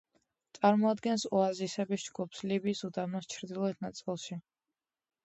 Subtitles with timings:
[0.57, 4.39] წარმოადგენს ოაზისების ჯგუფს ლიბიის უდაბნოს ჩრდილოეთ ნაწილში.